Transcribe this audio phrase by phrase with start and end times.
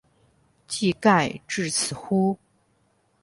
[0.67, 2.35] 技盖至此乎？